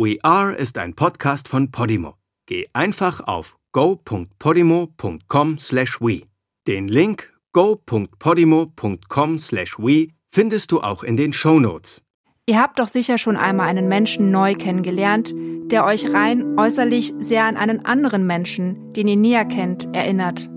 [0.00, 2.14] We Are ist ein Podcast von Podimo.
[2.46, 6.22] Geh einfach auf go.podimo.com/we.
[6.68, 12.00] Den Link go.podimo.com/we findest du auch in den Show Notes.
[12.46, 15.34] Ihr habt doch sicher schon einmal einen Menschen neu kennengelernt,
[15.72, 20.48] der euch rein äußerlich sehr an einen anderen Menschen, den ihr näher kennt, erinnert.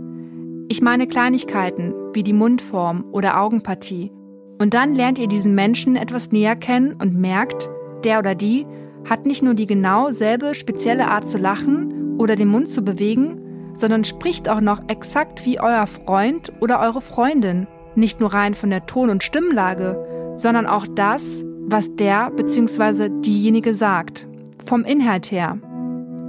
[0.70, 4.12] Ich meine Kleinigkeiten wie die Mundform oder Augenpartie.
[4.60, 7.72] Und dann lernt ihr diesen Menschen etwas näher kennen und merkt,
[8.04, 8.68] der oder die
[9.10, 13.42] hat nicht nur die genau selbe spezielle Art zu lachen oder den Mund zu bewegen,
[13.74, 17.68] sondern spricht auch noch exakt wie euer Freund oder eure Freundin.
[17.96, 23.10] Nicht nur rein von der Ton- und Stimmlage, sondern auch das, was der bzw.
[23.10, 24.28] diejenige sagt.
[24.64, 25.58] Vom Inhalt her.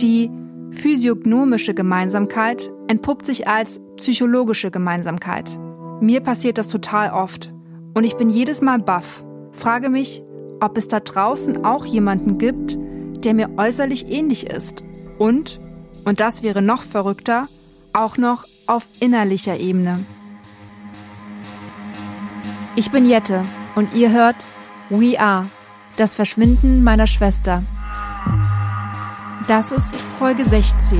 [0.00, 0.30] Die
[0.70, 5.58] physiognomische Gemeinsamkeit entpuppt sich als psychologische Gemeinsamkeit.
[6.00, 7.52] Mir passiert das total oft.
[7.94, 9.24] Und ich bin jedes Mal baff.
[9.52, 10.24] Frage mich,
[10.60, 12.61] ob es da draußen auch jemanden gibt,
[13.24, 14.84] der mir äußerlich ähnlich ist.
[15.18, 15.60] Und,
[16.04, 17.48] und das wäre noch verrückter,
[17.92, 20.04] auch noch auf innerlicher Ebene.
[22.74, 24.46] Ich bin Jette und ihr hört
[24.88, 25.46] We Are,
[25.96, 27.62] das Verschwinden meiner Schwester.
[29.46, 30.98] Das ist Folge 16.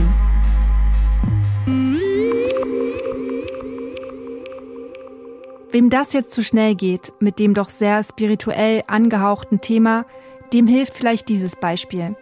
[5.70, 10.05] Wem das jetzt zu schnell geht, mit dem doch sehr spirituell angehauchten Thema,
[10.53, 12.17] dem hilft vielleicht dieses Beispiel.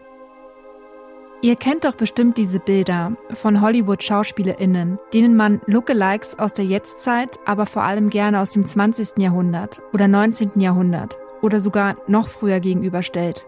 [1.42, 7.64] Ihr kennt doch bestimmt diese Bilder von Hollywood-SchauspielerInnen, denen man Lookalikes aus der Jetztzeit, aber
[7.64, 9.16] vor allem gerne aus dem 20.
[9.16, 10.52] Jahrhundert oder 19.
[10.56, 13.46] Jahrhundert oder sogar noch früher gegenüberstellt.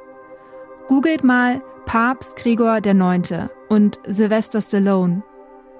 [0.89, 3.51] Googelt mal Papst Gregor IX.
[3.69, 5.23] und Sylvester Stallone.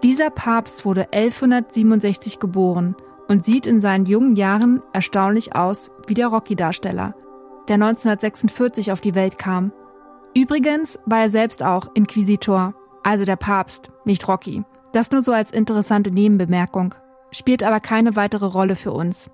[0.03, 2.95] Dieser Papst wurde 1167 geboren
[3.29, 7.15] und sieht in seinen jungen Jahren erstaunlich aus wie der Rocky-Darsteller,
[7.69, 9.73] der 1946 auf die Welt kam.
[10.35, 14.65] Übrigens war er selbst auch Inquisitor, also der Papst, nicht Rocky.
[14.93, 16.95] Das nur so als interessante Nebenbemerkung,
[17.31, 19.31] spielt aber keine weitere Rolle für uns.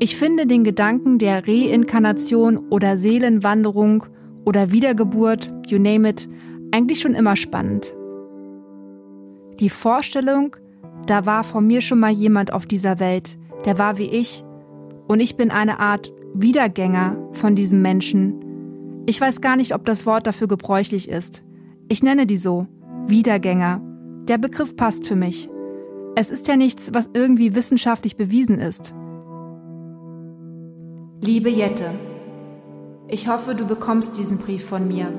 [0.00, 4.04] Ich finde den Gedanken der Reinkarnation oder Seelenwanderung
[4.44, 6.28] oder Wiedergeburt, you name it,
[6.72, 7.94] eigentlich schon immer spannend.
[9.58, 10.54] Die Vorstellung,
[11.06, 14.44] da war vor mir schon mal jemand auf dieser Welt, der war wie ich,
[15.08, 19.04] und ich bin eine Art Wiedergänger von diesem Menschen.
[19.06, 21.42] Ich weiß gar nicht, ob das Wort dafür gebräuchlich ist.
[21.88, 22.68] Ich nenne die so,
[23.06, 23.80] Wiedergänger.
[24.28, 25.50] Der Begriff passt für mich.
[26.14, 28.94] Es ist ja nichts, was irgendwie wissenschaftlich bewiesen ist.
[31.20, 31.90] Liebe Jette,
[33.08, 35.12] ich hoffe, du bekommst diesen Brief von mir.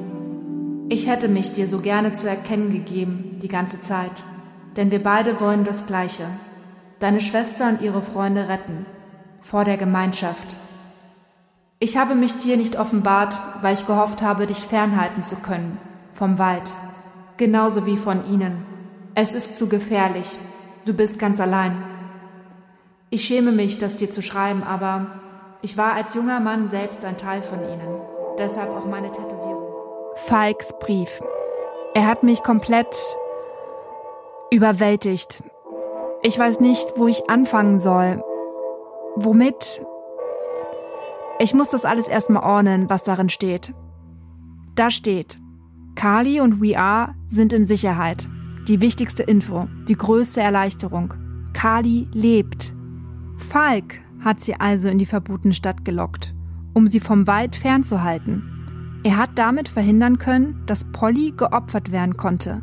[0.88, 4.24] Ich hätte mich dir so gerne zu erkennen gegeben, die ganze Zeit,
[4.78, 6.24] denn wir beide wollen das Gleiche.
[7.00, 8.86] Deine Schwester und ihre Freunde retten,
[9.42, 10.59] vor der Gemeinschaft.
[11.82, 15.78] Ich habe mich dir nicht offenbart, weil ich gehofft habe, dich fernhalten zu können,
[16.14, 16.70] vom Wald,
[17.38, 18.66] genauso wie von ihnen.
[19.16, 20.30] Es ist zu gefährlich,
[20.86, 21.82] du bist ganz allein.
[23.10, 25.08] Ich schäme mich, das dir zu schreiben, aber
[25.62, 28.02] ich war als junger Mann selbst ein Teil von ihnen.
[28.38, 29.64] Deshalb auch meine Tätowierung.
[30.16, 31.22] Falks Brief.
[31.94, 32.94] Er hat mich komplett
[34.52, 35.44] überwältigt.
[36.24, 38.22] Ich weiß nicht, wo ich anfangen soll.
[39.16, 39.82] Womit?
[41.42, 43.74] Ich muss das alles erstmal ordnen, was darin steht.
[44.76, 45.40] Da steht,
[45.96, 48.28] Kali und We Are sind in Sicherheit.
[48.68, 51.14] Die wichtigste Info, die größte Erleichterung.
[51.54, 52.74] Kali lebt.
[53.38, 56.36] Falk hat sie also in die verbotene Stadt gelockt,
[56.74, 59.00] um sie vom Wald fernzuhalten.
[59.04, 62.62] Er hat damit verhindern können, dass Polly geopfert werden konnte.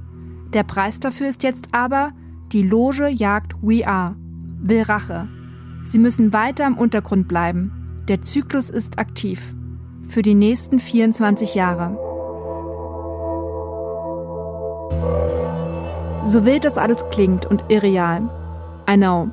[0.53, 2.12] Der Preis dafür ist jetzt aber,
[2.53, 4.16] die Loge jagt We Are,
[4.60, 5.28] will Rache.
[5.82, 7.86] Sie müssen weiter im Untergrund bleiben.
[8.09, 9.43] Der Zyklus ist aktiv.
[10.09, 11.99] Für die nächsten 24 Jahre.
[16.25, 18.31] So wild das alles klingt und irreal.
[18.89, 19.28] I know.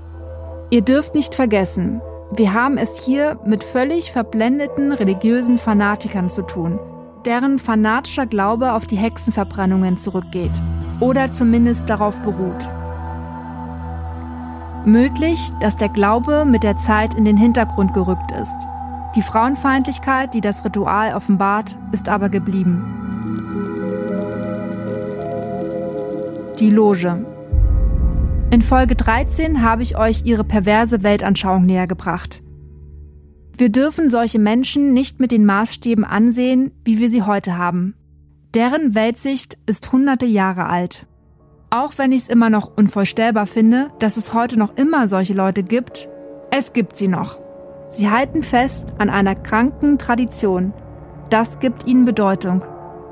[0.72, 2.02] Ihr dürft nicht vergessen,
[2.32, 6.80] wir haben es hier mit völlig verblendeten religiösen Fanatikern zu tun,
[7.28, 10.64] deren fanatischer Glaube auf die Hexenverbrennungen zurückgeht
[11.00, 12.68] oder zumindest darauf beruht.
[14.86, 18.68] Möglich, dass der Glaube mit der Zeit in den Hintergrund gerückt ist.
[19.16, 22.84] Die Frauenfeindlichkeit, die das Ritual offenbart, ist aber geblieben.
[26.60, 27.26] Die Loge.
[28.52, 32.44] In Folge 13 habe ich euch ihre perverse Weltanschauung näher gebracht.
[33.56, 37.96] Wir dürfen solche Menschen nicht mit den Maßstäben ansehen, wie wir sie heute haben.
[38.54, 41.08] Deren Weltsicht ist hunderte Jahre alt.
[41.76, 45.64] Auch wenn ich es immer noch unvorstellbar finde, dass es heute noch immer solche Leute
[45.64, 46.08] gibt,
[46.52, 47.40] es gibt sie noch.
[47.90, 50.72] Sie halten fest an einer kranken Tradition,
[51.32, 52.64] Das gibt ihnen Bedeutung.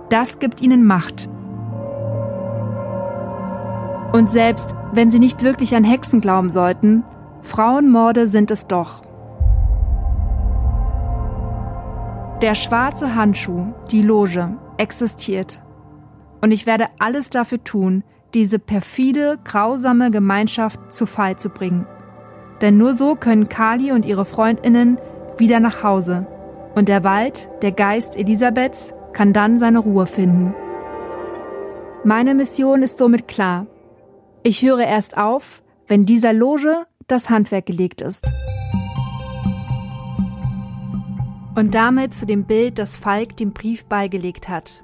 [0.09, 1.27] Das gibt ihnen Macht.
[4.13, 7.03] Und selbst wenn sie nicht wirklich an Hexen glauben sollten,
[7.41, 9.01] Frauenmorde sind es doch.
[12.43, 15.63] Der schwarze Handschuh, die Loge, existiert.
[16.41, 21.85] Und ich werde alles dafür tun, diese perfide, grausame Gemeinschaft zu Fall zu bringen.
[22.61, 24.97] Denn nur so können Kali und ihre Freundinnen
[25.37, 26.27] wieder nach Hause.
[26.75, 30.53] Und der Wald, der Geist Elisabeths, kann dann seine Ruhe finden.
[32.03, 33.67] Meine Mission ist somit klar.
[34.43, 38.25] Ich höre erst auf, wenn dieser Loge das Handwerk gelegt ist.
[41.55, 44.83] Und damit zu dem Bild, das Falk dem Brief beigelegt hat.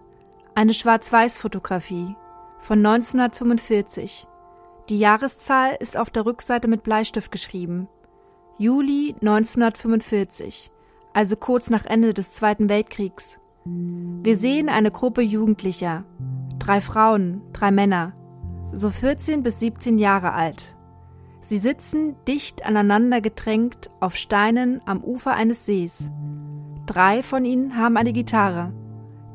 [0.54, 2.16] Eine Schwarz-Weiß-Fotografie
[2.68, 4.28] von 1945.
[4.90, 7.88] Die Jahreszahl ist auf der Rückseite mit Bleistift geschrieben.
[8.58, 10.70] Juli 1945,
[11.14, 13.40] also kurz nach Ende des Zweiten Weltkriegs.
[13.64, 16.04] Wir sehen eine Gruppe Jugendlicher,
[16.60, 18.12] drei Frauen, drei Männer,
[18.74, 20.76] so 14 bis 17 Jahre alt.
[21.40, 26.12] Sie sitzen dicht aneinander gedrängt auf Steinen am Ufer eines Sees.
[26.86, 28.74] Drei von ihnen haben eine Gitarre.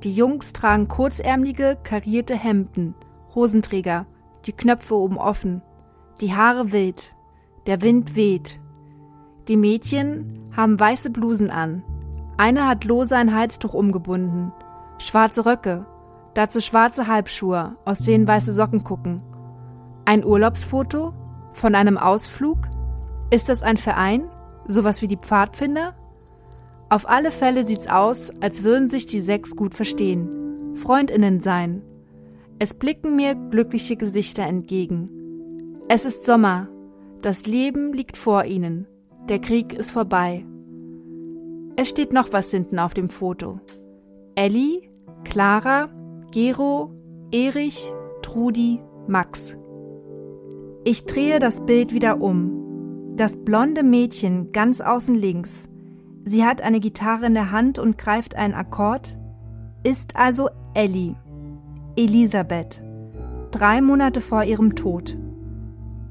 [0.04, 2.94] Die Jungs tragen kurzärmelige, karierte Hemden,
[3.34, 4.06] Hosenträger,
[4.46, 5.62] die Knöpfe oben offen,
[6.20, 7.14] die Haare wild,
[7.66, 8.60] der Wind weht.
[9.48, 11.82] Die Mädchen haben weiße Blusen an.
[12.36, 14.52] Eine hat lose ein Halstuch umgebunden,
[14.98, 15.86] schwarze Röcke,
[16.34, 19.22] dazu schwarze Halbschuhe, aus denen weiße Socken gucken.
[20.04, 21.14] Ein Urlaubsfoto?
[21.52, 22.58] Von einem Ausflug?
[23.30, 24.28] Ist das ein Verein?
[24.66, 25.94] Sowas wie die Pfadfinder?
[26.88, 30.74] Auf alle Fälle sieht's aus, als würden sich die sechs gut verstehen.
[30.74, 31.82] Freundinnen sein.
[32.58, 35.78] Es blicken mir glückliche Gesichter entgegen.
[35.88, 36.68] Es ist Sommer.
[37.20, 38.86] Das Leben liegt vor ihnen.
[39.28, 40.44] Der Krieg ist vorbei.
[41.76, 43.60] Es steht noch was hinten auf dem Foto.
[44.34, 44.90] Elli,
[45.24, 45.88] Clara,
[46.30, 46.92] Gero,
[47.30, 49.56] Erich, Trudi, Max.
[50.84, 53.14] Ich drehe das Bild wieder um.
[53.16, 55.68] Das blonde Mädchen ganz außen links.
[56.24, 59.18] Sie hat eine Gitarre in der Hand und greift einen Akkord.
[59.84, 61.16] Ist also Ellie.
[61.94, 62.82] Elisabeth.
[63.50, 65.18] Drei Monate vor ihrem Tod.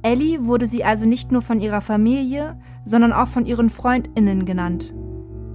[0.03, 4.93] Ellie wurde sie also nicht nur von ihrer Familie, sondern auch von ihren Freundinnen genannt.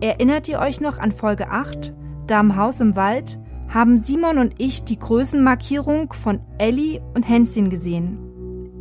[0.00, 1.94] Erinnert ihr euch noch an Folge 8?
[2.26, 3.38] Da im Haus im Wald
[3.69, 8.19] haben Simon und ich die Größenmarkierung von Ellie und Hänschen gesehen.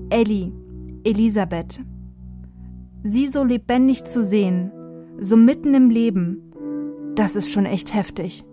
[0.10, 0.52] Ellie,
[1.04, 1.80] Elisabeth.
[3.04, 4.72] Sie so lebendig zu sehen,
[5.20, 6.42] so mitten im Leben,
[7.14, 8.44] das ist schon echt heftig.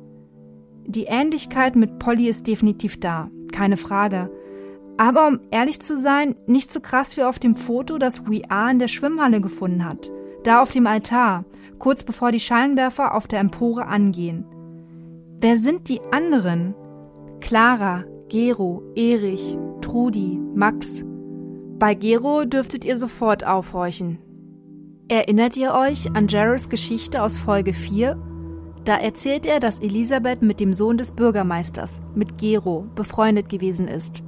[0.86, 4.30] Die Ähnlichkeit mit Polly ist definitiv da, keine Frage.
[4.96, 8.70] Aber um ehrlich zu sein, nicht so krass wie auf dem Foto, das We Are
[8.70, 10.10] in der Schwimmhalle gefunden hat.
[10.44, 11.44] Da auf dem Altar,
[11.78, 14.44] kurz bevor die Scheinwerfer auf der Empore angehen.
[15.40, 16.74] Wer sind die anderen?
[17.40, 21.04] Clara, Gero, Erich, Trudi, Max,
[21.82, 24.18] bei Gero dürftet ihr sofort aufhorchen.
[25.08, 28.16] Erinnert ihr euch an Jarrus Geschichte aus Folge 4?
[28.84, 34.22] Da erzählt er, dass Elisabeth mit dem Sohn des Bürgermeisters, mit Gero, befreundet gewesen ist.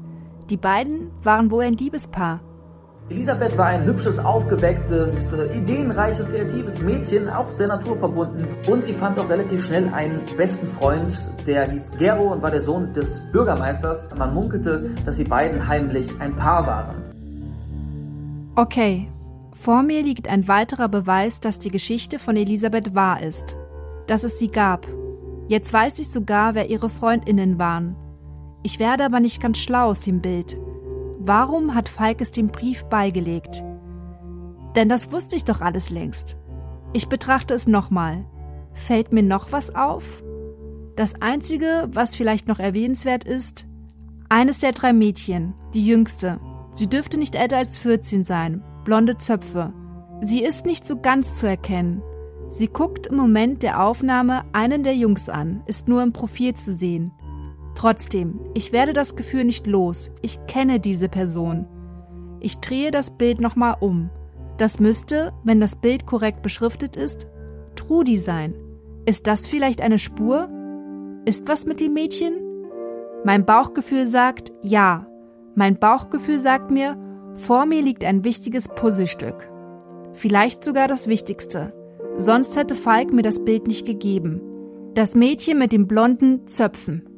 [0.48, 2.40] Die beiden waren wohl ein Liebespaar.
[3.10, 8.46] Elisabeth war ein hübsches, aufgewecktes, äh, ideenreiches, kreatives Mädchen, auch sehr naturverbunden.
[8.66, 11.12] Und sie fand auch relativ schnell einen besten Freund,
[11.46, 14.08] der hieß Gero und war der Sohn des Bürgermeisters.
[14.16, 16.94] Man munkelte, dass sie beiden heimlich ein Paar waren.
[18.54, 19.08] Okay,
[19.52, 23.58] vor mir liegt ein weiterer Beweis, dass die Geschichte von Elisabeth wahr ist.
[24.06, 24.86] Dass es sie gab.
[25.48, 27.96] Jetzt weiß ich sogar, wer ihre Freundinnen waren.
[28.62, 30.58] Ich werde aber nicht ganz schlau aus dem Bild.
[31.18, 33.62] Warum hat Falk es dem Brief beigelegt?
[34.74, 36.36] Denn das wusste ich doch alles längst.
[36.92, 38.24] Ich betrachte es nochmal.
[38.72, 40.22] Fällt mir noch was auf?
[40.96, 43.66] Das Einzige, was vielleicht noch erwähnenswert ist,
[44.28, 46.40] eines der drei Mädchen, die jüngste,
[46.74, 49.72] Sie dürfte nicht älter als 14 sein, blonde Zöpfe.
[50.20, 52.02] Sie ist nicht so ganz zu erkennen.
[52.54, 56.72] Sie guckt im Moment der Aufnahme einen der Jungs an, ist nur im Profil zu
[56.72, 57.10] sehen.
[57.74, 60.12] Trotzdem, ich werde das Gefühl nicht los.
[60.22, 61.66] Ich kenne diese Person.
[62.38, 64.08] Ich drehe das Bild nochmal um.
[64.56, 67.26] Das müsste, wenn das Bild korrekt beschriftet ist,
[67.74, 68.54] Trudi sein.
[69.04, 70.48] Ist das vielleicht eine Spur?
[71.24, 72.34] Ist was mit dem Mädchen?
[73.24, 75.08] Mein Bauchgefühl sagt ja,
[75.56, 76.96] mein Bauchgefühl sagt mir,
[77.34, 79.50] vor mir liegt ein wichtiges Puzzlestück.
[80.12, 81.72] Vielleicht sogar das wichtigste.
[82.16, 84.40] Sonst hätte Falk mir das Bild nicht gegeben.
[84.94, 87.08] Das Mädchen mit den blonden Zöpfen.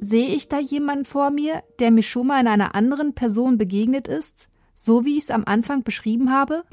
[0.00, 4.08] Sehe ich da jemanden vor mir, der mir schon mal in einer anderen Person begegnet
[4.08, 6.64] ist, so wie ich es am Anfang beschrieben habe?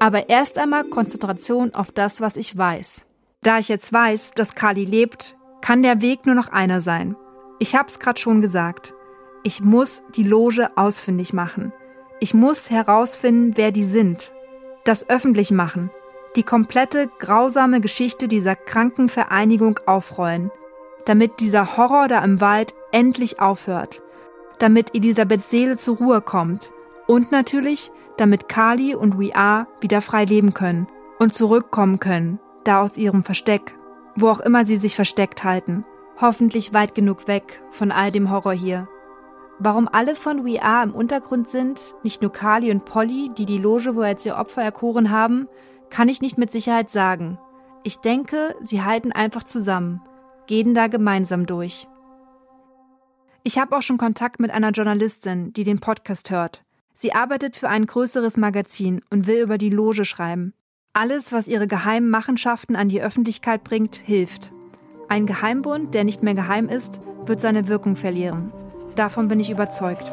[0.00, 3.06] Aber erst einmal Konzentration auf das, was ich weiß.
[3.42, 7.16] Da ich jetzt weiß, dass Kali lebt, kann der Weg nur noch einer sein.
[7.58, 8.92] Ich hab's gerade schon gesagt.
[9.44, 11.72] Ich muss die Loge ausfindig machen.
[12.20, 14.32] Ich muss herausfinden, wer die sind.
[14.84, 15.90] Das öffentlich machen.
[16.34, 20.50] Die komplette grausame Geschichte dieser kranken Vereinigung aufrollen.
[21.04, 24.02] Damit dieser Horror da im Wald endlich aufhört.
[24.58, 26.72] Damit Elisabeths Seele zur Ruhe kommt.
[27.06, 32.82] Und natürlich, damit Kali und We Are wieder frei leben können und zurückkommen können, da
[32.82, 33.74] aus ihrem Versteck,
[34.16, 35.84] wo auch immer sie sich versteckt halten.
[36.20, 38.88] Hoffentlich weit genug weg von all dem Horror hier.
[39.64, 43.58] Warum alle von We Are im Untergrund sind, nicht nur Kali und Polly, die die
[43.58, 45.46] Loge wohl als ihr Opfer erkoren haben,
[45.88, 47.38] kann ich nicht mit Sicherheit sagen.
[47.84, 50.02] Ich denke, sie halten einfach zusammen,
[50.48, 51.86] gehen da gemeinsam durch.
[53.44, 56.64] Ich habe auch schon Kontakt mit einer Journalistin, die den Podcast hört.
[56.92, 60.54] Sie arbeitet für ein größeres Magazin und will über die Loge schreiben.
[60.92, 64.50] Alles, was ihre geheimen Machenschaften an die Öffentlichkeit bringt, hilft.
[65.08, 68.52] Ein Geheimbund, der nicht mehr geheim ist, wird seine Wirkung verlieren.
[68.96, 70.12] Davon bin ich überzeugt.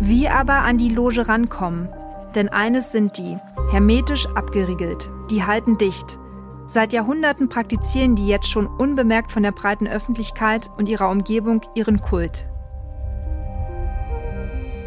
[0.00, 1.88] Wie aber an die Loge rankommen?
[2.34, 3.38] Denn eines sind die,
[3.70, 6.18] hermetisch abgeriegelt, die halten dicht.
[6.66, 12.00] Seit Jahrhunderten praktizieren die jetzt schon unbemerkt von der breiten Öffentlichkeit und ihrer Umgebung ihren
[12.00, 12.46] Kult.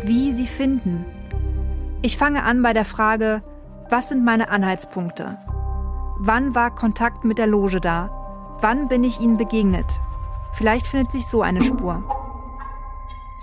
[0.04, 1.06] Wie sie finden.
[2.02, 3.42] Ich fange an bei der Frage,
[3.90, 5.38] was sind meine Anhaltspunkte?
[6.20, 8.10] Wann war Kontakt mit der Loge da?
[8.60, 9.86] Wann bin ich ihnen begegnet?
[10.52, 12.02] Vielleicht findet sich so eine Spur.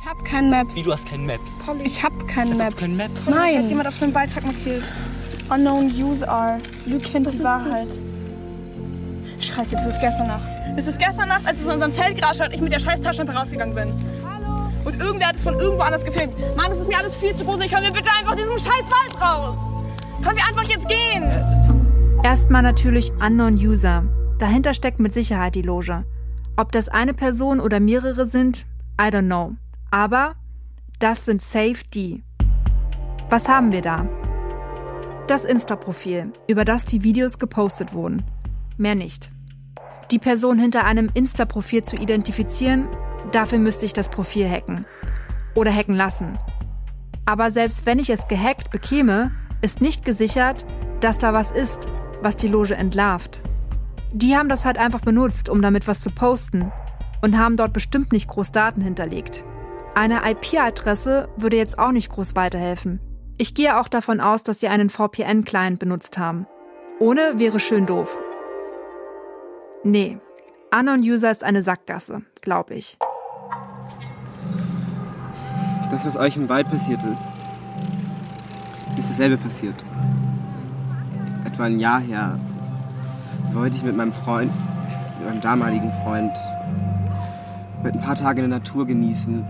[0.01, 0.75] Ich habe kein Maps.
[0.75, 1.65] Wie, du hast kein Maps?
[1.85, 2.77] Ich habe keine Maps.
[2.77, 3.27] kein Maps?
[3.29, 3.59] Nein.
[3.59, 4.83] Hat jemand auf seinem Beitrag markiert?
[5.49, 6.59] Unknown User.
[6.87, 7.87] Luke kennt die Wahrheit.
[9.39, 10.49] Scheiße, das ist gestern Nacht.
[10.77, 12.81] Das ist gestern Nacht, als es in unserem Zelt gerauscht hat und ich mit der
[12.81, 13.93] scheiß Taschenlampe rausgegangen bin.
[14.29, 14.69] Hallo?
[14.85, 16.35] Und irgendwer hat es von irgendwo anders gefilmt.
[16.57, 17.61] Mann, das ist mir alles viel zu groß.
[17.61, 19.57] Ich kann mir bitte einfach diesen scheiß Wald raus.
[20.25, 21.74] Können wir einfach jetzt gehen?
[22.25, 24.03] Erstmal natürlich Unknown User.
[24.39, 26.07] Dahinter steckt mit Sicherheit die Loge.
[26.57, 28.65] Ob das eine Person oder mehrere sind,
[28.99, 29.53] I don't know.
[29.91, 30.35] Aber
[31.01, 32.25] das sind safe die.
[33.29, 34.09] Was haben wir da?
[35.27, 38.25] Das Insta-Profil, über das die Videos gepostet wurden.
[38.79, 39.31] Mehr nicht.
[40.11, 42.89] Die Person hinter einem Insta-Profil zu identifizieren,
[43.33, 44.87] dafür müsste ich das Profil hacken.
[45.55, 46.39] Oder hacken lassen.
[47.27, 50.65] Aber selbst wenn ich es gehackt bekäme, ist nicht gesichert,
[51.01, 51.87] dass da was ist,
[52.25, 53.41] was die Loge entlarvt.
[54.13, 56.73] Die haben das halt einfach benutzt, um damit was zu posten
[57.23, 59.45] und haben dort bestimmt nicht groß Daten hinterlegt.
[59.95, 62.99] Eine IP-Adresse würde jetzt auch nicht groß weiterhelfen.
[63.37, 66.47] Ich gehe auch davon aus, dass sie einen VPN-Client benutzt haben.
[66.99, 68.17] Ohne wäre schön doof.
[69.83, 70.19] Nee,
[70.77, 72.99] Unknown User ist eine Sackgasse, glaube ich.
[75.91, 77.31] Das, was euch im Wald passiert ist,
[78.97, 79.85] ist dasselbe passiert.
[81.55, 82.41] Etwa ein Jahr her
[83.53, 84.51] wollte ich mit meinem Freund,
[85.21, 86.33] mit meinem damaligen Freund,
[87.85, 89.47] mit ein paar Tage in der Natur genießen.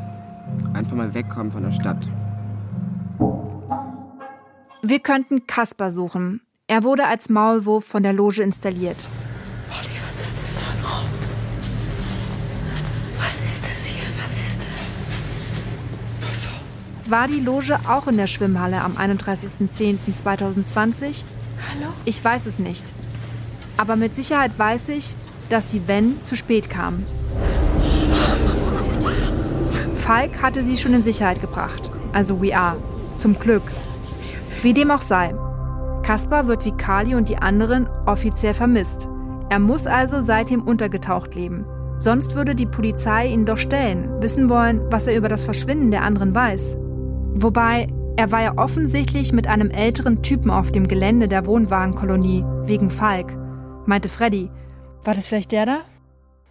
[0.75, 2.11] Einfach mal wegkommen von der Stadt.
[4.82, 6.42] Wir könnten Kasper suchen.
[6.66, 8.99] Er wurde als Maulwurf von der Loge installiert.
[9.70, 11.06] Olli, was ist das für ein Ort?
[13.16, 14.04] Was ist das hier?
[14.23, 14.90] Was ist das?
[16.20, 16.61] Pass auf.
[17.11, 21.25] War die Loge auch in der Schwimmhalle am 31.10.2020?
[21.75, 21.93] Hallo?
[22.04, 22.93] Ich weiß es nicht.
[23.76, 25.14] Aber mit Sicherheit weiß ich,
[25.50, 27.02] dass sie, wenn, zu spät kam.
[29.97, 32.76] Falk hatte sie schon in Sicherheit gebracht, also We Are.
[33.16, 33.62] Zum Glück.
[34.62, 35.35] Wie dem auch sei.
[36.02, 39.09] Kaspar wird wie Kali und die anderen offiziell vermisst.
[39.49, 41.64] Er muss also seitdem untergetaucht leben.
[41.99, 46.02] Sonst würde die Polizei ihn doch stellen, wissen wollen, was er über das Verschwinden der
[46.02, 46.76] anderen weiß.
[47.35, 52.90] Wobei, er war ja offensichtlich mit einem älteren Typen auf dem Gelände der Wohnwagenkolonie, wegen
[52.90, 53.37] Falk
[53.87, 54.50] meinte Freddy.
[55.04, 55.80] War das vielleicht der da?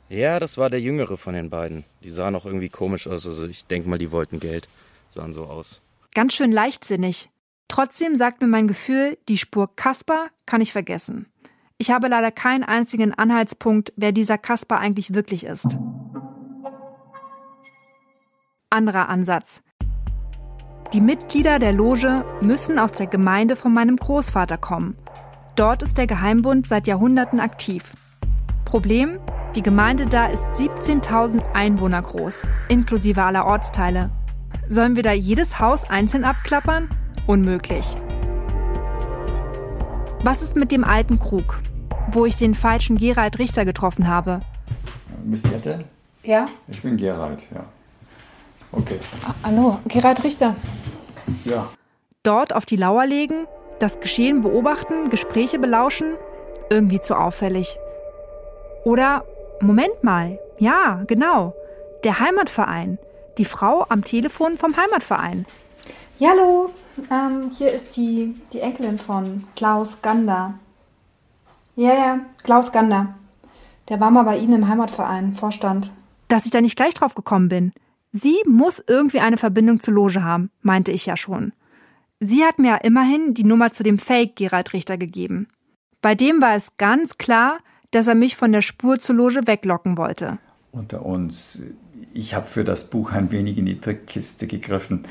[0.10, 1.86] Ja, das war der jüngere von den beiden.
[2.03, 3.25] Die sahen auch irgendwie komisch aus.
[3.25, 4.67] Also ich denke mal, die wollten Geld.
[5.10, 5.82] Sahen so aus.
[6.13, 7.29] Ganz schön leichtsinnig.
[7.67, 11.27] Trotzdem sagt mir mein Gefühl, die Spur Kasper kann ich vergessen.
[11.77, 15.79] Ich habe leider keinen einzigen Anhaltspunkt, wer dieser Kasper eigentlich wirklich ist.
[18.70, 19.63] Anderer Ansatz.
[20.93, 24.95] Die Mitglieder der Loge müssen aus der Gemeinde von meinem Großvater kommen.
[25.55, 27.91] Dort ist der Geheimbund seit Jahrhunderten aktiv.
[28.63, 29.17] Problem?
[29.55, 34.12] Die Gemeinde da ist 17.000 Einwohner groß, inklusive aller Ortsteile.
[34.67, 36.88] Sollen wir da jedes Haus einzeln abklappern?
[37.25, 37.95] Unmöglich.
[40.23, 41.59] Was ist mit dem alten Krug,
[42.12, 44.41] wo ich den falschen Gerald Richter getroffen habe?
[45.23, 45.85] Bist Jette?
[46.21, 46.45] Ja?
[46.67, 47.65] Ich bin Gerald, ja.
[48.71, 49.00] Okay.
[49.43, 50.55] Hallo, Gerald Richter.
[51.46, 51.70] Ja.
[52.24, 53.48] Dort auf die Lauer legen,
[53.80, 56.15] das Geschehen beobachten, Gespräche belauschen?
[56.70, 57.77] Irgendwie zu auffällig.
[58.86, 59.25] Oder,
[59.62, 61.53] Moment mal, ja, genau,
[62.03, 62.98] der Heimatverein.
[63.38, 65.46] Die Frau am Telefon vom Heimatverein.
[66.20, 66.70] Ja, hallo,
[67.10, 70.53] ähm, hier ist die, die Enkelin von Klaus Gander.
[71.75, 73.15] Ja, ja, Klaus Gander.
[73.89, 75.92] Der war mal bei Ihnen im Heimatverein, Vorstand.
[76.27, 77.74] Dass ich da nicht gleich drauf gekommen bin.
[78.15, 81.51] Sie muss irgendwie eine Verbindung zur Loge haben, meinte ich ja schon.
[82.20, 85.48] Sie hat mir ja immerhin die Nummer zu dem Fake Gerald Richter gegeben.
[86.01, 87.58] Bei dem war es ganz klar,
[87.89, 90.38] dass er mich von der Spur zur Loge weglocken wollte.
[90.72, 91.63] Unter uns,
[92.13, 95.05] ich habe für das Buch ein wenig in die Trickkiste gegriffen.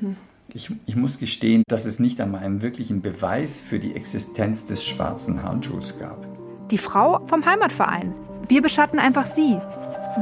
[0.00, 0.16] Mhm.
[0.48, 4.84] Ich, ich, muss gestehen, dass es nicht einmal einen wirklichen Beweis für die Existenz des
[4.84, 6.26] schwarzen Handschuhs gab.
[6.70, 8.12] Die Frau vom Heimatverein.
[8.48, 9.58] Wir beschatten einfach sie.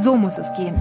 [0.03, 0.77] So muss es gehen.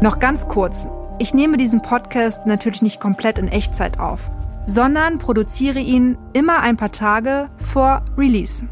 [0.00, 0.86] Noch ganz kurz.
[1.18, 4.30] Ich nehme diesen Podcast natürlich nicht komplett in Echtzeit auf,
[4.64, 8.68] sondern produziere ihn immer ein paar Tage vor Release.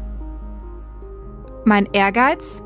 [1.65, 2.63] Mein Ehrgeiz?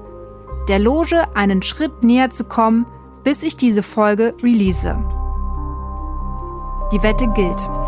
[0.69, 2.85] Der Loge einen Schritt näher zu kommen,
[3.23, 4.95] bis ich diese Folge release.
[6.91, 7.80] Die Wette gilt.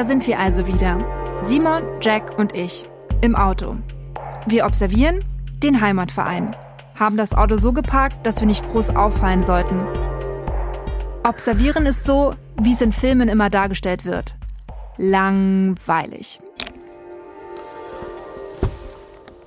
[0.00, 0.96] Da sind wir also wieder.
[1.42, 2.86] Simon, Jack und ich
[3.20, 3.76] im Auto.
[4.46, 5.22] Wir observieren
[5.62, 6.56] den Heimatverein,
[6.98, 9.78] haben das Auto so geparkt, dass wir nicht groß auffallen sollten.
[11.22, 14.36] Observieren ist so, wie es in Filmen immer dargestellt wird.
[14.96, 16.40] Langweilig.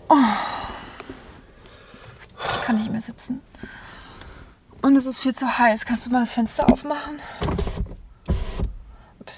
[0.07, 0.15] Oh.
[2.37, 3.41] Ich kann nicht mehr sitzen.
[4.83, 5.87] Und es ist viel zu heiß.
[5.87, 7.19] Kannst du mal das Fenster aufmachen?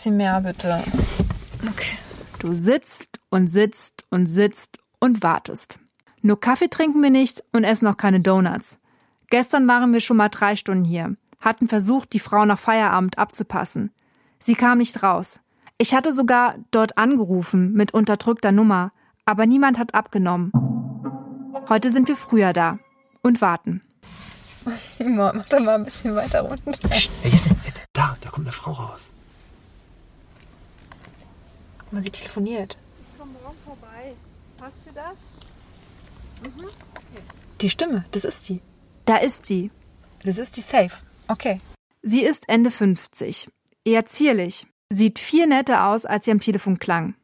[0.05, 0.83] Bisschen mehr, bitte.
[1.67, 1.97] Okay.
[2.37, 5.79] Du sitzt und sitzt und sitzt und wartest.
[6.21, 8.77] Nur Kaffee trinken wir nicht und essen auch keine Donuts.
[9.31, 13.89] Gestern waren wir schon mal drei Stunden hier, hatten versucht, die Frau nach Feierabend abzupassen.
[14.37, 15.39] Sie kam nicht raus.
[15.79, 18.91] Ich hatte sogar dort angerufen mit unterdrückter Nummer,
[19.25, 20.51] aber niemand hat abgenommen.
[21.67, 22.77] Heute sind wir früher da
[23.23, 23.81] und warten.
[24.83, 26.73] Simon, mach doch mal ein bisschen weiter runter.
[27.23, 27.55] Jette,
[27.93, 29.09] da, da kommt eine Frau raus.
[31.85, 32.77] Guck mal, sie telefoniert.
[32.99, 34.13] Ich komm morgen vorbei.
[34.57, 35.17] Passt dir das?
[36.43, 36.65] Mhm.
[36.65, 37.23] Okay.
[37.61, 38.61] Die Stimme, das ist sie.
[39.05, 39.71] Da ist sie.
[40.23, 40.91] Das ist die Safe.
[41.27, 41.59] Okay.
[42.01, 43.47] Sie ist Ende 50.
[43.83, 44.67] Eher zierlich.
[44.89, 47.15] Sieht viel netter aus, als sie am Telefon klang.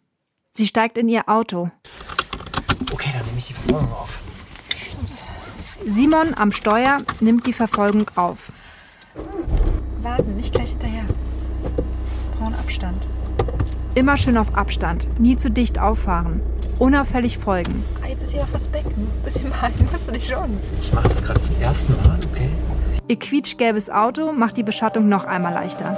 [0.54, 1.71] Sie steigt in ihr Auto.
[2.91, 4.21] Okay, dann nehme ich die Verfolgung auf.
[5.86, 8.52] Simon am Steuer nimmt die Verfolgung auf.
[10.02, 11.06] Warten, nicht gleich hinterher.
[12.38, 13.04] Brauchen Abstand.
[13.93, 16.39] Immer schön auf Abstand, nie zu dicht auffahren.
[16.80, 17.84] Unauffällig folgen.
[18.01, 18.86] Ah, jetzt ist sie ja fast weg.
[18.86, 20.58] Ein bisschen mal, musst du dich schon.
[20.82, 22.49] Ich mache das gerade zum ersten Mal, okay?
[23.10, 25.97] Ihr quietschgelbes Auto macht die Beschattung noch einmal leichter.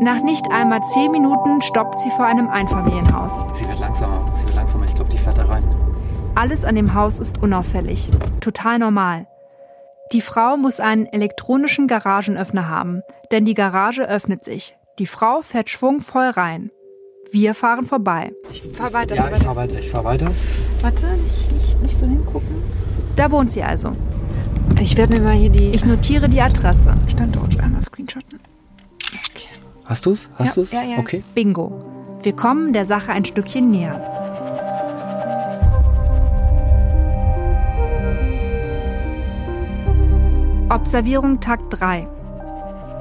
[0.00, 3.44] Nach nicht einmal zehn Minuten stoppt sie vor einem Einfamilienhaus.
[3.52, 4.31] Sie wird langsamer, sie wird langsamer.
[6.34, 8.08] Alles an dem Haus ist unauffällig,
[8.40, 9.26] total normal.
[10.12, 14.76] Die Frau muss einen elektronischen Garagenöffner haben, denn die Garage öffnet sich.
[14.98, 16.70] Die Frau fährt schwungvoll rein.
[17.30, 18.32] Wir fahren vorbei.
[18.50, 19.14] Ich fahr weiter.
[19.14, 19.78] Ja, fahr ich fahr weiter.
[19.78, 20.30] Ich fahr weiter.
[20.80, 22.62] Warte, nicht, nicht, nicht so hingucken.
[23.16, 23.92] Da wohnt sie also.
[24.80, 25.70] Ich werde mir mal hier die.
[25.70, 26.94] Ich notiere die Adresse.
[27.08, 28.40] Standort einmal screenshotten.
[29.30, 29.48] Okay.
[29.84, 30.28] Hast du's?
[30.38, 30.72] Hast ja, du's?
[30.72, 30.98] Ja, ja.
[30.98, 31.22] Okay.
[31.34, 31.72] Bingo.
[32.22, 34.31] Wir kommen der Sache ein Stückchen näher.
[40.72, 42.08] Observierung Tag 3.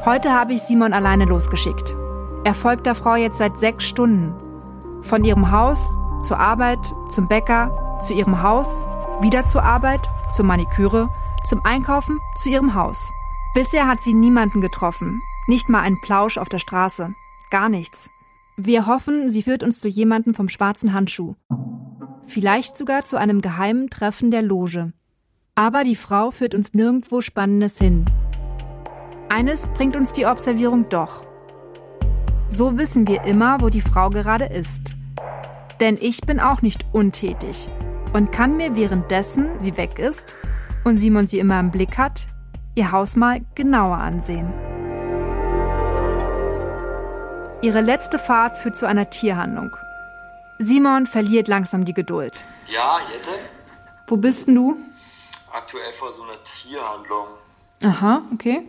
[0.03, 1.95] Heute habe ich Simon alleine losgeschickt.
[2.43, 4.33] Er folgt der Frau jetzt seit sechs Stunden.
[5.01, 5.87] Von ihrem Haus
[6.27, 6.79] zur Arbeit,
[7.11, 8.83] zum Bäcker, zu ihrem Haus,
[9.21, 10.01] wieder zur Arbeit,
[10.35, 11.07] zur Maniküre,
[11.45, 13.09] zum Einkaufen, zu ihrem Haus.
[13.55, 15.21] Bisher hat sie niemanden getroffen.
[15.47, 17.13] Nicht mal einen Plausch auf der Straße.
[17.51, 18.09] Gar nichts.
[18.57, 21.35] Wir hoffen, sie führt uns zu jemandem vom schwarzen Handschuh.
[22.25, 24.91] Vielleicht sogar zu einem geheimen Treffen der Loge.
[25.55, 28.05] Aber die Frau führt uns nirgendwo Spannendes hin.
[29.27, 31.25] Eines bringt uns die Observierung doch.
[32.47, 34.95] So wissen wir immer, wo die Frau gerade ist.
[35.79, 37.69] Denn ich bin auch nicht untätig
[38.13, 40.35] und kann mir währenddessen sie weg ist
[40.83, 42.27] und Simon sie immer im Blick hat,
[42.75, 44.51] ihr Haus mal genauer ansehen.
[47.61, 49.71] Ihre letzte Fahrt führt zu einer Tierhandlung.
[50.59, 52.45] Simon verliert langsam die Geduld.
[52.67, 53.31] Ja, Jette?
[54.07, 54.77] Wo bist denn du?
[55.51, 57.27] Aktuell vor so einer Tierhandlung.
[57.83, 58.63] Aha, okay.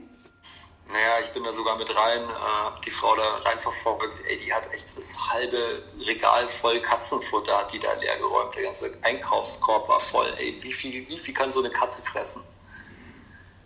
[0.88, 4.21] Naja, ich bin da sogar mit rein, äh, hab die Frau da rein verfolgt.
[4.29, 8.55] Ey, die hat echt das halbe Regal voll Katzenfutter, hat die da leer geräumt.
[8.55, 10.35] Der ganze Einkaufskorb war voll.
[10.38, 12.42] Ey, wie viel, wie viel kann so eine Katze fressen?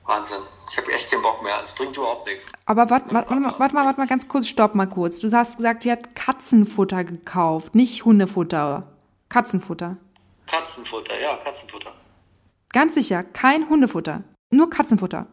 [0.05, 0.39] Wahnsinn.
[0.71, 1.59] Ich habe echt keinen Bock mehr.
[1.61, 2.53] Es bringt überhaupt nichts.
[2.67, 5.19] Aber warte wart, wart, wart mal, warte mal ganz kurz, stopp mal kurz.
[5.19, 8.87] Du hast gesagt, die hat Katzenfutter gekauft, nicht Hundefutter.
[9.29, 9.97] Katzenfutter.
[10.47, 11.93] Katzenfutter, ja, Katzenfutter.
[12.77, 14.23] Ganz sicher, kein Hundefutter.
[14.51, 15.29] Nur Katzenfutter.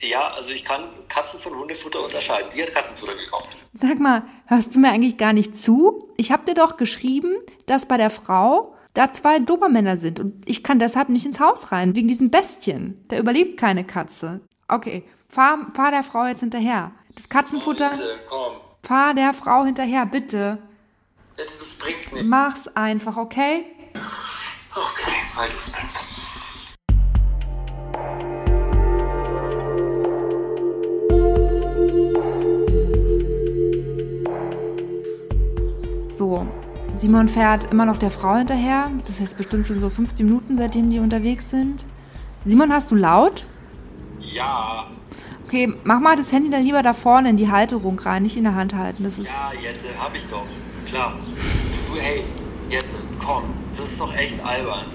[0.00, 2.48] Ja, also ich kann Katzen von Hundefutter unterscheiden.
[2.56, 3.50] Die hat Katzenfutter gekauft.
[3.74, 6.08] Sag mal, hörst du mir eigentlich gar nicht zu?
[6.16, 10.62] Ich habe dir doch geschrieben, dass bei der Frau da zwei Dobermänner sind und ich
[10.62, 13.06] kann deshalb nicht ins Haus rein, wegen diesem Bestien.
[13.10, 14.40] Der überlebt keine Katze.
[14.66, 16.92] Okay, fahr, fahr der Frau jetzt hinterher.
[17.16, 17.90] Das Katzenfutter.
[17.92, 18.52] Oh, bitte, komm.
[18.82, 20.56] Fahr der Frau hinterher, bitte.
[21.36, 22.26] Bitte, das bringt nichts.
[22.26, 23.66] Mach's einfach, okay?
[24.74, 25.98] Okay, weil du's bist.
[36.18, 36.44] So,
[36.96, 38.90] Simon fährt immer noch der Frau hinterher.
[39.02, 41.84] Das ist jetzt bestimmt schon so 15 Minuten, seitdem die unterwegs sind.
[42.44, 43.46] Simon, hast du laut?
[44.20, 44.88] Ja.
[45.46, 48.42] Okay, mach mal das Handy dann lieber da vorne in die Halterung rein, nicht in
[48.42, 49.04] der Hand halten.
[49.04, 49.28] Das ist.
[49.28, 50.42] Ja, Jette, hab ich doch.
[50.88, 51.14] Klar.
[51.88, 52.24] Du, hey,
[52.68, 53.44] Jette, komm.
[53.76, 54.86] Das ist doch echt albern.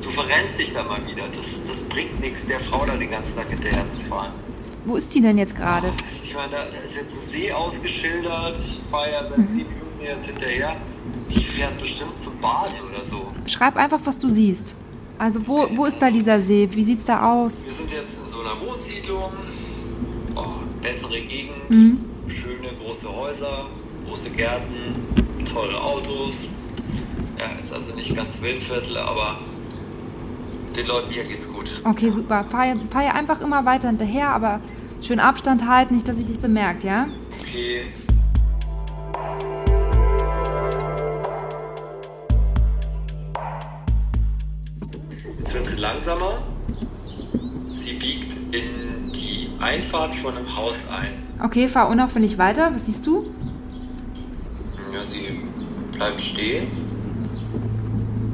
[0.00, 1.24] Du verrennst dich da mal wieder.
[1.26, 4.30] Das, das bringt nichts, der Frau da den ganzen Tag hinterher zu fahren.
[4.84, 5.92] Wo ist die denn jetzt gerade?
[6.22, 8.56] Ich meine, da, ist jetzt ein See ausgeschildert.
[8.56, 10.76] Ich fahre ja seit sieben Minuten jetzt hinterher.
[11.30, 13.26] Die fährt bestimmt zum Bade oder so.
[13.46, 14.76] Schreib einfach, was du siehst.
[15.18, 16.68] Also, wo, wo ist da dieser See?
[16.70, 17.64] Wie sieht's da aus?
[17.64, 19.32] Wir sind jetzt in so einer Wohnsiedlung.
[20.34, 20.46] Oh,
[20.80, 21.68] bessere Gegend.
[21.68, 21.98] Mhm.
[22.28, 23.66] Schöne große Häuser,
[24.06, 25.06] große Gärten,
[25.52, 26.46] tolle Autos.
[27.38, 29.38] Ja, ist also nicht ganz Wildviertel, aber
[30.76, 31.82] den Leuten hier geht's gut.
[31.84, 32.44] Okay, super.
[32.48, 34.60] Fahr, fahr einfach immer weiter hinterher, aber
[35.00, 37.08] schön Abstand halten, nicht, dass ich dich bemerkt, ja?
[37.40, 37.86] Okay.
[45.78, 46.38] Sie langsamer.
[47.68, 51.22] Sie biegt in die Einfahrt von einem Haus ein.
[51.40, 52.72] Okay, fahr unauffällig weiter.
[52.74, 53.26] Was siehst du?
[54.92, 55.40] Ja, sie
[55.92, 56.66] bleibt stehen.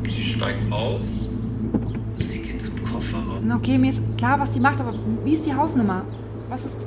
[0.09, 1.29] Sie steigt aus.
[2.19, 3.53] Sie geht zum Kofferraum.
[3.57, 6.07] Okay, mir ist klar, was die macht, aber wie ist die Hausnummer?
[6.49, 6.87] Was ist.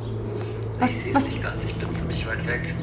[0.80, 2.74] Was, ich was, es nicht ganz, ich bin ziemlich weit weg.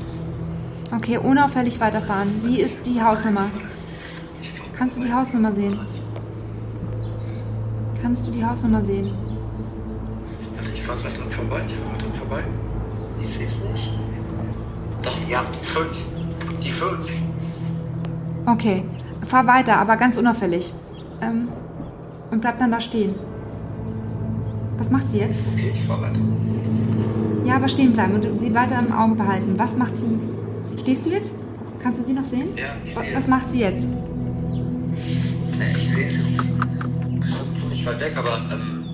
[0.94, 2.40] okay, unauffällig weiterfahren.
[2.44, 3.50] Wie ist die Hausnummer?
[4.76, 5.80] Kannst du die Hausnummer sehen?
[8.04, 9.12] Kannst du die Hausnummer sehen?
[10.56, 11.62] Warte, ich fahre gerade dran vorbei.
[11.66, 12.42] Ich fahre dran vorbei.
[13.18, 13.98] Ich sehe es nicht.
[15.00, 16.06] Doch, ja, die 5.
[16.62, 17.22] Die 5.
[18.44, 18.84] Okay,
[19.26, 20.70] fahr weiter, aber ganz unauffällig.
[21.22, 21.48] Ähm,
[22.30, 23.14] und bleib dann da stehen.
[24.76, 25.42] Was macht sie jetzt?
[25.54, 26.20] Okay, ich fahre weiter.
[27.46, 29.54] Ja, aber stehen bleiben und sie weiter im Auge behalten.
[29.56, 30.20] Was macht sie?
[30.78, 31.34] Stehst du jetzt?
[31.82, 32.48] Kannst du sie noch sehen?
[32.54, 33.88] Ja, ich sehe Was macht sie jetzt?
[35.58, 36.43] Nee, ich sehe es jetzt.
[37.84, 38.84] Ziemlich weit weg, aber ähm,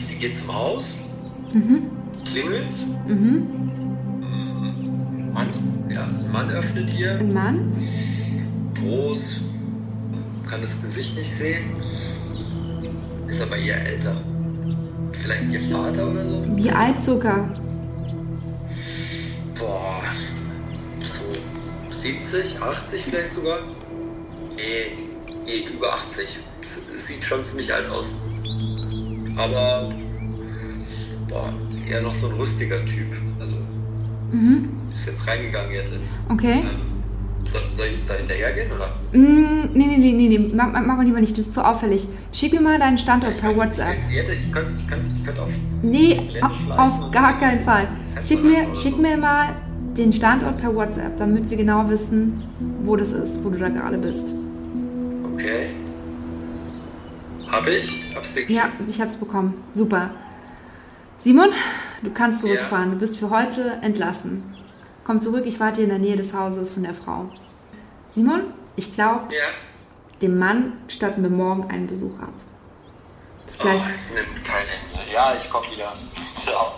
[0.00, 0.96] sie geht zum Haus,
[1.52, 1.82] Mhm.
[2.24, 2.72] klingelt,
[3.06, 3.46] Mhm.
[5.32, 5.48] Mann,
[5.88, 7.72] ja, ein Mann öffnet ihr, Ein Mann?
[8.74, 9.40] groß,
[10.50, 11.62] kann das Gesicht nicht sehen,
[13.28, 14.16] ist aber eher älter.
[15.12, 16.42] Vielleicht ihr Vater oder so?
[16.56, 17.48] Wie alt sogar?
[19.58, 20.02] Boah,
[21.00, 21.20] so
[21.94, 23.60] 70, 80 vielleicht sogar?
[24.56, 25.06] Nee,
[25.44, 26.40] nee, über 80.
[26.96, 28.14] Sieht schon ziemlich alt aus.
[29.36, 29.92] Aber,
[31.28, 31.52] boah,
[31.88, 33.08] eher noch so ein rustiger Typ.
[33.40, 33.56] Also,
[34.32, 34.68] Mhm.
[34.92, 35.92] ist jetzt reingegangen, Jette.
[36.28, 36.62] Okay.
[37.44, 38.86] Soll, soll ich jetzt da hinterhergehen, oder?
[39.18, 40.50] Mm, nee, nee, nee, nee, nee.
[40.54, 42.06] Mach, mach mal lieber nicht, das ist zu auffällig.
[42.32, 43.96] Schick mir mal deinen Standort per WhatsApp.
[44.08, 45.50] Jette, ich könnte ich könnt, ich könnt auf.
[45.82, 47.88] Nee, auf, auf gar keinen Fall.
[48.24, 49.56] Schick hätte mir, schick mir mal
[49.98, 52.42] den Standort per WhatsApp, damit wir genau wissen,
[52.82, 54.32] wo das ist, wo du da gerade bist.
[55.34, 55.66] Okay.
[57.52, 58.02] Hab ich?
[58.14, 59.62] Hab's dir Ja, ich hab's bekommen.
[59.74, 60.10] Super.
[61.20, 61.50] Simon,
[62.02, 62.48] du kannst Ja.
[62.54, 62.90] zurückfahren.
[62.92, 64.42] Du bist für heute entlassen.
[65.04, 67.30] Komm zurück, ich warte hier in der Nähe des Hauses von der Frau.
[68.14, 68.42] Simon,
[68.76, 69.44] ich glaube, Ja.
[70.22, 72.32] dem Mann statten wir morgen einen Besuch ab.
[73.46, 73.80] Bis gleich.
[73.84, 75.12] Oh, es nimmt kein Ende.
[75.12, 75.92] Ja, ich komm wieder.
[76.34, 76.72] Ciao.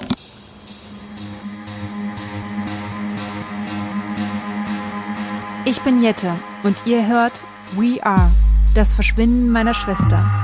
[5.65, 6.33] Ich bin Jette
[6.63, 7.45] und ihr hört
[7.77, 8.31] We Are,
[8.75, 10.44] das Verschwinden meiner Schwester.